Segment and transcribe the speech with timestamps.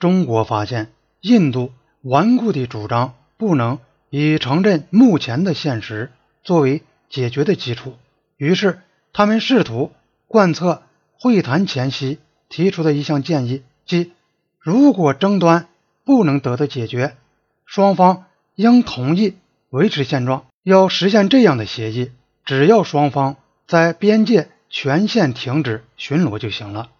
[0.00, 6.10] 中国发现印度顽固地主张不能以承认目前的现实
[6.42, 7.96] 作为解决的基础，
[8.36, 8.80] 于是
[9.12, 9.92] 他们试图
[10.26, 10.82] 贯彻
[11.18, 12.18] 会谈前夕
[12.48, 14.12] 提出的一项建议，即
[14.58, 15.68] 如果争端
[16.04, 17.14] 不能得到解决，
[17.66, 18.24] 双方
[18.54, 19.36] 应同意
[19.68, 20.46] 维持现状。
[20.62, 22.10] 要实现这样的协议，
[22.44, 23.36] 只要双方
[23.66, 26.90] 在边界全线停止巡逻就行了。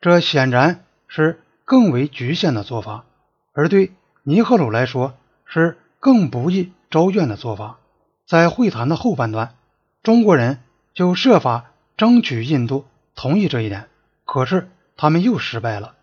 [0.00, 3.04] 这显然是更为局限的做法，
[3.52, 3.92] 而对
[4.22, 7.78] 尼赫鲁来说是更不易招怨的做法。
[8.24, 9.54] 在会谈的后半段，
[10.02, 10.60] 中国人
[10.94, 12.84] 就设法争取印度
[13.14, 13.88] 同意这一点，
[14.24, 15.94] 可是他们又失败了。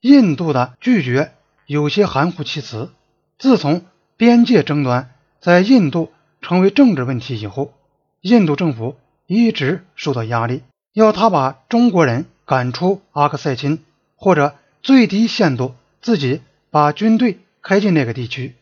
[0.00, 1.32] 印度的拒绝
[1.64, 2.90] 有些含糊其辞。
[3.38, 3.84] 自从
[4.16, 5.10] 边界争端
[5.40, 6.12] 在印度
[6.42, 7.72] 成为政治问题以后，
[8.20, 8.96] 印度政府
[9.26, 10.62] 一直受到压力，
[10.92, 13.78] 要他把中国人赶出阿克塞钦，
[14.14, 14.54] 或者
[14.86, 18.54] 最低限度自己把军队开进那个地区。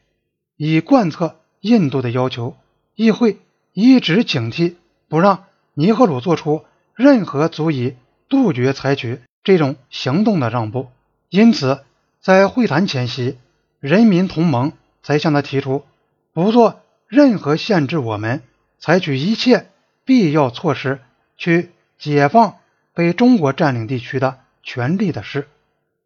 [0.57, 2.57] 以贯彻印度的要求，
[2.95, 3.37] 议会
[3.75, 4.77] 一直警惕，
[5.11, 5.45] 不让
[5.75, 7.97] 尼赫鲁做出任何足以
[8.31, 10.89] 杜绝采取这种行动的让步。
[11.29, 11.85] 因此，
[12.23, 13.37] 在会谈前夕，
[13.79, 14.73] 人民同盟
[15.03, 15.85] 才向他提出
[16.33, 16.81] 不做。
[17.07, 18.43] 任何限制我们
[18.79, 19.67] 采取一切
[20.07, 21.01] 必要措施
[21.37, 22.57] 去解放
[22.95, 25.47] 被中国占领地区的权利的事，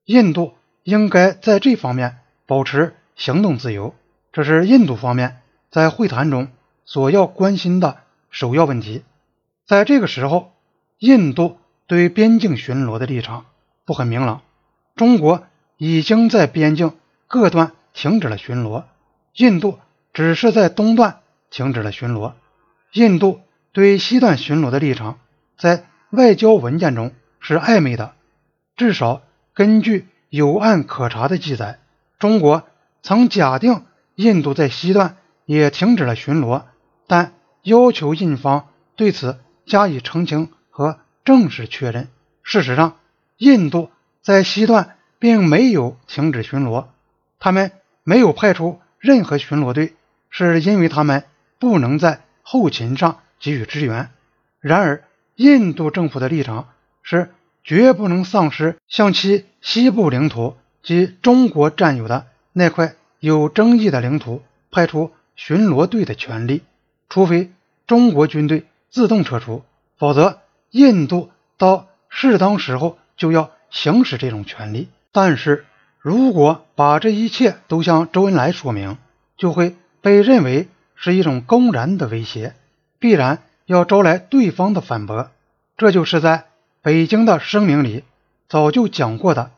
[0.08, 3.94] 印度应该在这方面保持行动自由，
[4.32, 6.48] 这是印度方面在会谈中
[6.86, 7.98] 所要关心的
[8.30, 9.02] 首要问题。
[9.66, 10.50] 在这个时候，
[10.98, 13.44] 印度对边境巡逻的立场
[13.84, 14.40] 不很明朗。
[14.96, 15.44] 中国
[15.76, 18.84] 已经在边境各段停止了巡逻，
[19.34, 19.78] 印度。
[20.14, 22.32] 只是在东段停止了巡逻。
[22.92, 25.18] 印度对西段巡逻的立场，
[25.58, 28.14] 在外交文件中是暧昧的。
[28.74, 29.20] 至少
[29.58, 31.80] 根据有案可查的记载，
[32.20, 32.68] 中国
[33.02, 33.84] 曾假定
[34.14, 36.62] 印度在西段也停止了巡逻，
[37.08, 37.32] 但
[37.64, 42.06] 要求印方对此加以澄清和正式确认。
[42.44, 42.98] 事实上，
[43.36, 43.90] 印度
[44.22, 46.84] 在西段并没有停止巡逻，
[47.40, 47.72] 他们
[48.04, 49.96] 没有派出任何巡逻队。
[50.30, 51.24] 是因为他们
[51.58, 54.10] 不能在后勤上给予支援。
[54.60, 55.02] 然而，
[55.34, 56.68] 印度政府的立场
[57.02, 57.34] 是
[57.68, 62.24] 绝不能丧失向其西部领土及中国占有的
[62.54, 66.62] 那块有争议的领土派出巡逻队的权利，
[67.10, 67.50] 除非
[67.86, 69.64] 中国军队自动撤出，
[69.98, 70.38] 否则
[70.70, 74.88] 印度到适当时候就要行使这种权利。
[75.12, 75.66] 但是
[75.98, 78.96] 如果把这一切都向周恩来说明，
[79.36, 79.76] 就会。
[80.00, 82.54] 被认为是一种公然的威胁，
[83.00, 85.28] 必然要招来对方的反驳。
[85.76, 86.44] 这就是在
[86.82, 88.04] 北京的声明里
[88.48, 89.50] 早就讲过的。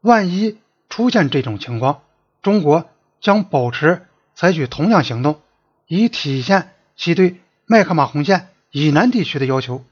[0.00, 2.02] 万一出现这种情况，
[2.42, 2.86] 中国
[3.20, 4.02] 将保持
[4.34, 5.40] 采取同样行动，
[5.86, 9.84] 以体现其对麦克马洪线以南地区的要求。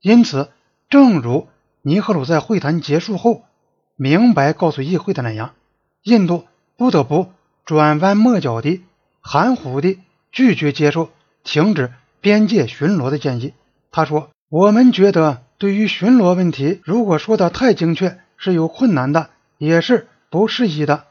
[0.00, 0.50] 因此，
[0.88, 1.48] 正如
[1.82, 3.44] 尼赫鲁在会谈结束后
[3.96, 5.54] 明白告诉议会的那样，
[6.02, 7.30] 印度不得不
[7.64, 8.82] 转弯抹角地。
[9.24, 10.00] 含糊地
[10.32, 11.08] 拒绝接受
[11.44, 13.54] 停止边界巡逻的建议。
[13.92, 21.04] 他说：“我们觉得，对于巡逻问题，如果说的太精确，是有困难的，也是不适宜的。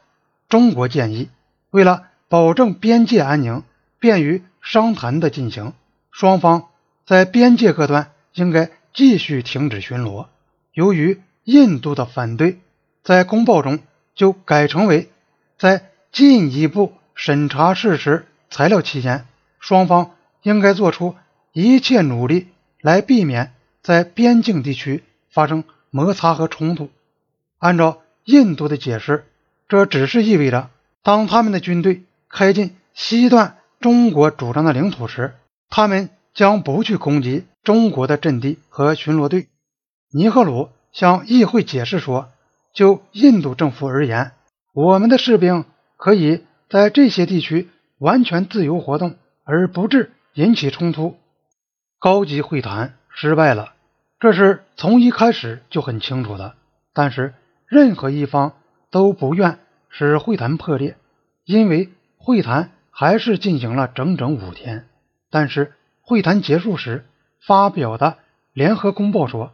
[0.46, 1.30] 中国建议，
[1.70, 3.62] 为了保证边界安宁，
[3.98, 5.72] 便于商谈的进行，
[6.10, 6.66] 双方
[7.06, 10.26] 在边界各端应该继续停止巡逻。
[10.74, 12.60] 由于印度的反对，
[13.02, 13.78] 在公报中
[14.14, 15.10] 就改成为
[15.58, 19.24] 在进一步。”审查事实材料期间，
[19.60, 20.10] 双方
[20.42, 21.14] 应该做出
[21.54, 22.48] 一切努力
[22.82, 26.90] 来避免在边境地区发生摩擦和冲突。
[27.58, 29.26] 按照印度的解释，
[29.68, 30.70] 这只是意味着，
[31.02, 35.34] 当他们的军队开进西段中国主张的领土时，
[35.68, 39.48] 他们将不去攻击中国的阵地和巡逻队。
[40.10, 42.28] 尼赫鲁向议会解释说
[42.72, 44.32] ：“就印度政府而言，
[44.72, 45.64] 我们的士兵
[45.96, 47.68] 可以。”在这些地区
[47.98, 51.18] 完全自由活动，而不致引起冲突。
[51.98, 53.71] 高级会谈失败了，
[54.22, 56.54] 这是从一开始就很清楚的。
[56.92, 57.34] 但是
[57.66, 58.54] 任何一方
[58.92, 59.58] 都不愿
[59.88, 60.96] 使会谈破裂，
[61.44, 64.86] 因为会谈还是进行了整整五天。
[65.28, 65.72] 但是
[66.02, 67.04] 会谈结束时
[67.44, 68.18] 发表的
[68.52, 69.52] 联合公报说，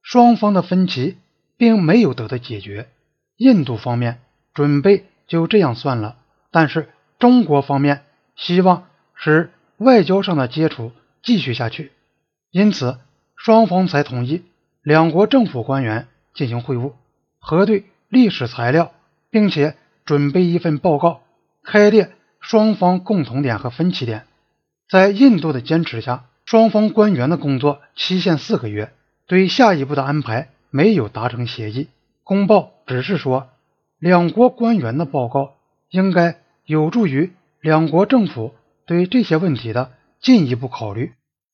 [0.00, 1.18] 双方的分歧
[1.56, 2.90] 并没有得到解决。
[3.36, 4.20] 印度方面
[4.54, 6.18] 准备就这样算了。
[6.52, 6.88] 但是
[7.18, 8.04] 中国方面
[8.36, 11.90] 希望使外交上的接触继续下去，
[12.52, 13.00] 因此
[13.44, 14.42] 双方才同意
[14.80, 16.94] 两国政府官员进行会晤，
[17.38, 18.92] 核对历史材料，
[19.28, 19.76] 并且
[20.06, 21.20] 准备一份报告，
[21.62, 24.24] 开列双方共同点和分歧点。
[24.88, 28.94] 在印度的坚持下，双方官员的工作期限四个月，
[29.26, 31.88] 对下一步的安排没有达成协议。
[32.22, 33.48] 公报只是说，
[33.98, 35.56] 两国官员的报告
[35.90, 38.54] 应该有助于两国政府
[38.86, 39.92] 对这些问题的
[40.22, 41.12] 进一步考虑。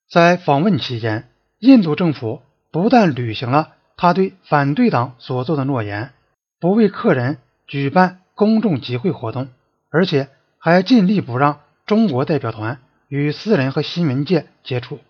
[0.08, 1.28] 在访问期间，
[1.60, 2.40] 印度政府
[2.72, 6.12] 不但履行了他对反对党所做的诺言，
[6.58, 7.36] 不为客人
[7.66, 9.48] 举办公众集会活动，
[9.90, 15.00] 而且还尽力不让中国代表团与私人和新闻界接触。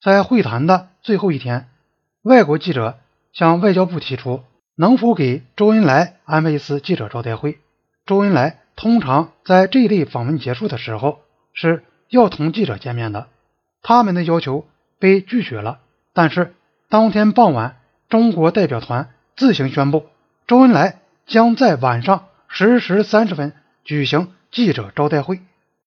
[0.00, 1.68] 在会谈的最后一天，
[2.22, 2.98] 外国记者
[3.32, 4.42] 向外交部提出，
[4.76, 7.58] 能否给周恩来安排一次记者招待会。
[8.06, 11.18] 周恩来通常在这类访问结束的时候
[11.52, 13.26] 是要同记者见面的，
[13.82, 14.64] 他们的要求
[15.02, 15.80] 被拒绝了。
[16.12, 16.54] 但是
[16.88, 20.06] 当天傍晚，中国代表团自行宣布，
[20.46, 23.52] 周恩来将在晚上十时三十分
[23.82, 25.40] 举行记者招待会。